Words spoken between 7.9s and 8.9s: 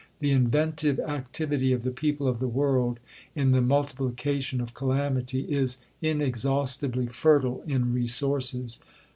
resources.